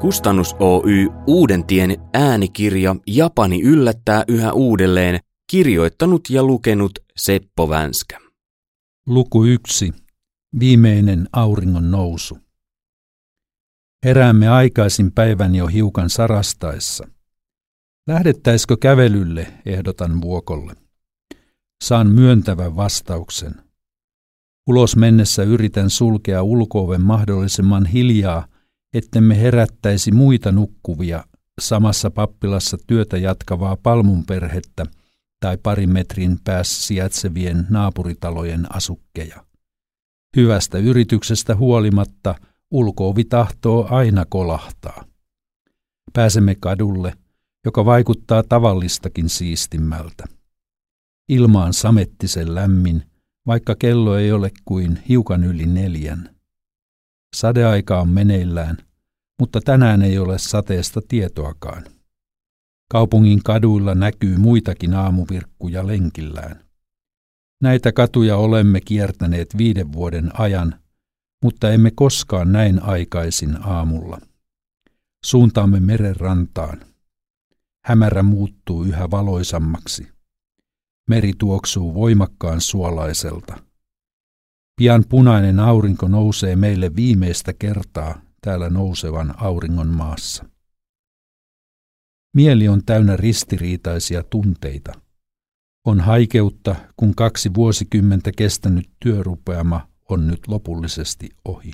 [0.00, 5.20] Kustannus Oy Uudentien äänikirja Japani yllättää yhä uudelleen
[5.50, 8.18] kirjoittanut ja lukenut Seppo Vänskä.
[9.06, 9.92] Luku 1.
[10.60, 12.38] Viimeinen auringon nousu.
[14.04, 17.08] Heräämme aikaisin päivän jo hiukan sarastaessa.
[18.06, 20.74] Lähdettäisikö kävelylle, ehdotan vuokolle.
[21.84, 23.54] Saan myöntävän vastauksen.
[24.68, 28.46] Ulos mennessä yritän sulkea ulkooven mahdollisimman hiljaa,
[28.94, 31.24] ettemme herättäisi muita nukkuvia
[31.60, 34.86] samassa pappilassa työtä jatkavaa palmunperhettä
[35.40, 39.44] tai parin metrin päässä sijaitsevien naapuritalojen asukkeja.
[40.36, 42.34] Hyvästä yrityksestä huolimatta
[42.70, 45.04] ulkoovi tahtoo aina kolahtaa.
[46.12, 47.14] Pääsemme kadulle,
[47.64, 50.24] joka vaikuttaa tavallistakin siistimmältä.
[51.28, 53.02] Ilma on samettisen lämmin,
[53.46, 56.39] vaikka kello ei ole kuin hiukan yli neljän.
[57.36, 58.76] Sadeaika on meneillään,
[59.40, 61.84] mutta tänään ei ole sateesta tietoakaan.
[62.88, 66.64] Kaupungin kaduilla näkyy muitakin aamuvirkkuja lenkillään.
[67.62, 70.80] Näitä katuja olemme kiertäneet viiden vuoden ajan,
[71.42, 74.20] mutta emme koskaan näin aikaisin aamulla.
[75.24, 76.80] Suuntaamme meren rantaan.
[77.84, 80.08] Hämärä muuttuu yhä valoisammaksi.
[81.08, 83.69] Meri tuoksuu voimakkaan suolaiselta.
[84.80, 90.44] Pian punainen aurinko nousee meille viimeistä kertaa täällä nousevan auringon maassa.
[92.34, 94.92] Mieli on täynnä ristiriitaisia tunteita.
[95.86, 101.72] On haikeutta, kun kaksi vuosikymmentä kestänyt työrupeama on nyt lopullisesti ohi.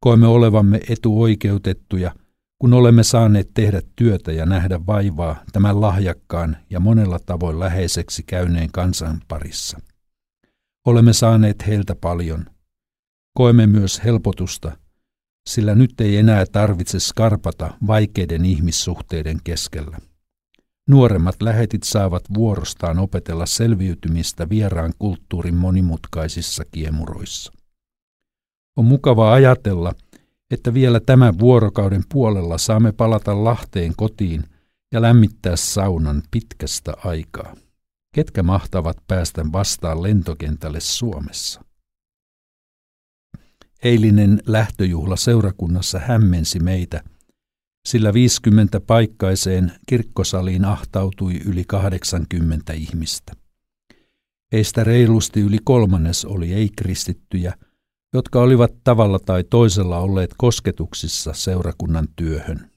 [0.00, 2.14] Koemme olevamme etuoikeutettuja,
[2.58, 8.72] kun olemme saaneet tehdä työtä ja nähdä vaivaa tämän lahjakkaan ja monella tavoin läheiseksi käyneen
[8.72, 9.89] kansan parissa.
[10.86, 12.46] Olemme saaneet heiltä paljon.
[13.34, 14.76] Koemme myös helpotusta,
[15.48, 19.98] sillä nyt ei enää tarvitse skarpata vaikeiden ihmissuhteiden keskellä.
[20.88, 27.52] Nuoremmat lähetit saavat vuorostaan opetella selviytymistä vieraan kulttuurin monimutkaisissa kiemuroissa.
[28.76, 29.94] On mukava ajatella,
[30.50, 34.44] että vielä tämän vuorokauden puolella saamme palata Lahteen kotiin
[34.92, 37.56] ja lämmittää saunan pitkästä aikaa.
[38.14, 41.64] Ketkä mahtavat päästä vastaan lentokentälle Suomessa?
[43.82, 47.02] Eilinen lähtöjuhla seurakunnassa hämmensi meitä,
[47.88, 53.32] sillä 50 paikkaiseen kirkkosaliin ahtautui yli 80 ihmistä.
[54.52, 57.54] Heistä reilusti yli kolmannes oli ei-kristittyjä,
[58.14, 62.70] jotka olivat tavalla tai toisella olleet kosketuksissa seurakunnan työhön.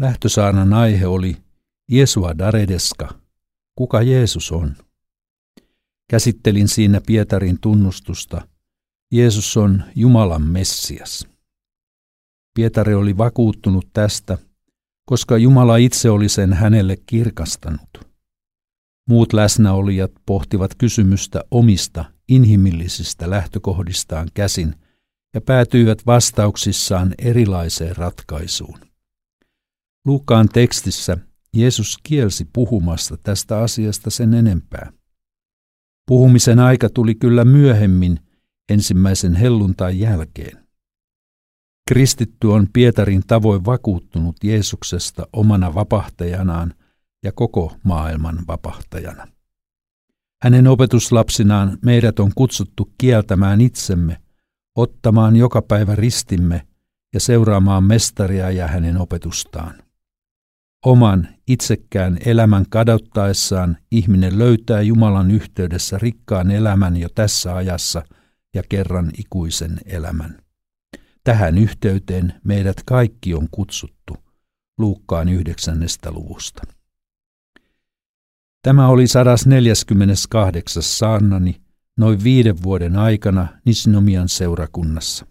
[0.00, 1.36] Lähtösaanan aihe oli
[1.90, 3.21] Jesua Daredeska,
[3.74, 4.76] kuka Jeesus on.
[6.10, 8.46] Käsittelin siinä Pietarin tunnustusta–
[9.12, 11.28] Jeesus on Jumalan Messias.
[12.54, 14.38] Pietari oli vakuuttunut tästä,
[15.06, 17.88] koska Jumala itse oli sen hänelle kirkastanut.
[19.08, 24.74] Muut läsnäolijat pohtivat kysymystä omista inhimillisistä lähtökohdistaan käsin
[25.34, 28.78] ja päätyivät vastauksissaan erilaiseen ratkaisuun.
[30.04, 31.18] Luukkaan tekstissä
[31.56, 34.92] Jeesus kielsi puhumasta tästä asiasta sen enempää.
[36.06, 38.18] Puhumisen aika tuli kyllä myöhemmin–
[38.72, 40.68] ensimmäisen helluntain jälkeen.
[41.88, 46.74] Kristitty on Pietarin tavoin vakuuttunut Jeesuksesta omana vapahtajanaan
[47.24, 49.28] ja koko maailman vapahtajana.
[50.42, 54.18] Hänen opetuslapsinaan meidät on kutsuttu kieltämään itsemme,
[54.76, 56.66] ottamaan joka päivä ristimme
[57.14, 59.74] ja seuraamaan mestaria ja hänen opetustaan.
[60.86, 68.02] Oman itsekkään elämän kadottaessaan ihminen löytää Jumalan yhteydessä rikkaan elämän jo tässä ajassa–
[68.54, 70.38] ja kerran ikuisen elämän.
[71.24, 74.16] Tähän yhteyteen meidät kaikki on kutsuttu
[74.78, 76.62] Luukkaan yhdeksännestä luvusta.
[78.62, 80.82] Tämä oli 148.
[80.82, 81.62] saannani
[81.98, 85.26] noin viiden vuoden aikana Nisnomian seurakunnassa.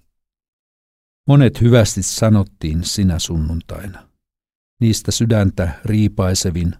[1.27, 4.10] Monet hyvästi sanottiin sinä sunnuntaina.
[4.81, 6.75] Niistä sydäntä riipaisevin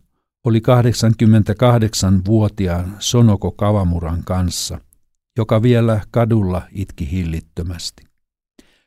[0.46, 4.80] oli 88-vuotiaan Sonoko Kavamuran kanssa–
[5.38, 8.04] joka vielä kadulla itki hillittömästi.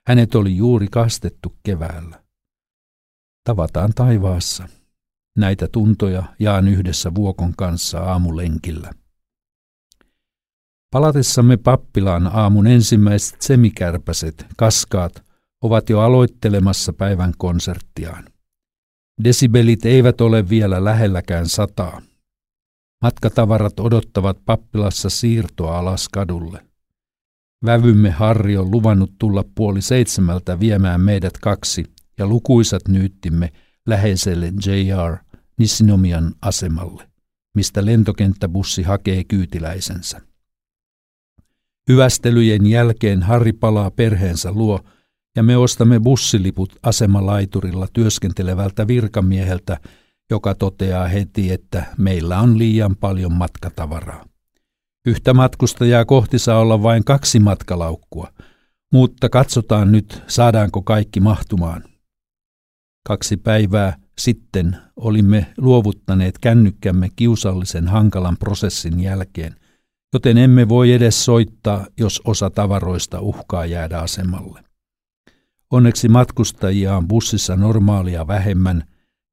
[0.06, 2.22] Hänet oli juuri kastettu keväällä.
[3.44, 4.68] Tavataan taivaassa.
[5.36, 8.92] Näitä tuntoja jaan yhdessä Vuokon kanssa aamulenkillä.
[10.90, 15.24] Palatessamme pappilaan aamun ensimmäiset semikärpäset, kaskaat,
[15.62, 18.24] ovat jo aloittelemassa päivän konserttiaan.
[19.24, 22.02] Desibelit eivät ole vielä lähelläkään sataa.
[23.02, 26.66] Matkatavarat odottavat pappilassa siirtoa alas kadulle.
[27.64, 31.84] Vävymme Harri on luvannut tulla puoli seitsemältä viemään meidät kaksi
[32.18, 33.52] ja lukuisat nyyttimme
[33.86, 35.16] läheiselle JR
[35.58, 37.08] Nisinomian asemalle,
[37.54, 40.20] mistä lentokenttäbussi hakee kyytiläisensä.
[41.88, 44.80] Hyvästelyjen jälkeen Harri palaa perheensä luo
[45.36, 49.80] ja me ostamme bussiliput asemalaiturilla työskentelevältä virkamieheltä,
[50.30, 54.24] joka toteaa heti, että meillä on liian paljon matkatavaraa.
[55.06, 58.32] Yhtä matkustajaa kohti saa olla vain kaksi matkalaukkua,
[58.92, 61.84] mutta katsotaan nyt, saadaanko kaikki mahtumaan.
[63.06, 69.56] Kaksi päivää sitten olimme luovuttaneet kännykkämme kiusallisen hankalan prosessin jälkeen,
[70.12, 74.73] joten emme voi edes soittaa, jos osa tavaroista uhkaa jäädä asemalle.
[75.74, 78.84] Onneksi matkustajia on bussissa normaalia vähemmän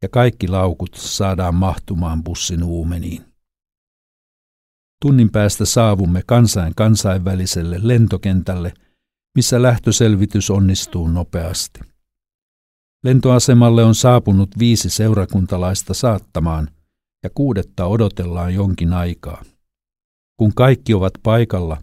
[0.01, 3.25] ja kaikki laukut saadaan mahtumaan bussin uumeniin.
[5.01, 8.73] Tunnin päästä saavumme kansain kansainväliselle lentokentälle,
[9.35, 11.79] missä lähtöselvitys onnistuu nopeasti.
[13.03, 16.67] Lentoasemalle on saapunut viisi seurakuntalaista saattamaan
[17.23, 19.43] ja kuudetta odotellaan jonkin aikaa.
[20.37, 21.81] Kun kaikki ovat paikalla,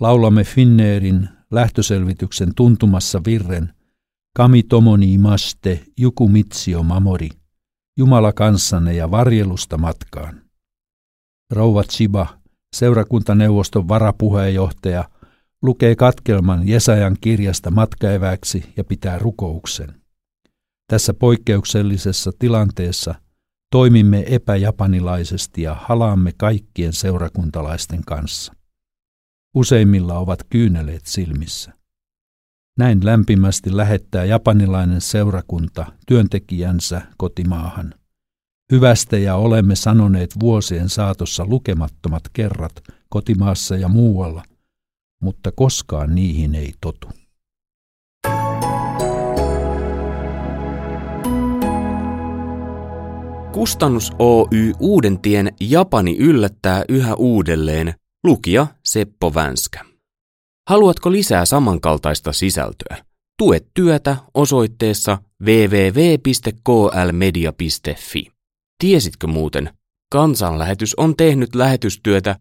[0.00, 3.72] laulamme Finneerin lähtöselvityksen tuntumassa virren
[4.36, 7.28] Kami tomoni maste jukumitsio mamori,
[7.96, 10.42] Jumala kanssanne ja varjelusta matkaan.
[11.50, 12.26] Rouva Chiba,
[12.76, 15.10] seurakuntaneuvoston varapuheenjohtaja,
[15.62, 20.02] lukee katkelman Jesajan kirjasta matkaeväksi ja pitää rukouksen.
[20.90, 23.14] Tässä poikkeuksellisessa tilanteessa
[23.70, 28.52] toimimme epäjapanilaisesti ja halaamme kaikkien seurakuntalaisten kanssa.
[29.54, 31.81] Useimmilla ovat kyyneleet silmissä.
[32.78, 37.94] Näin lämpimästi lähettää japanilainen seurakunta työntekijänsä kotimaahan.
[38.72, 42.72] Hyvästä ja olemme sanoneet vuosien saatossa lukemattomat kerrat
[43.08, 44.42] kotimaassa ja muualla,
[45.22, 47.08] mutta koskaan niihin ei totu.
[53.52, 59.91] Kustannus Oy Uudentien Japani yllättää yhä uudelleen, lukija Seppo Vänskä.
[60.72, 62.96] Haluatko lisää samankaltaista sisältöä?
[63.38, 68.26] Tue työtä osoitteessa www.klmedia.fi.
[68.78, 69.70] Tiesitkö muuten,
[70.12, 72.36] kansanlähetys on tehnyt lähetystyötä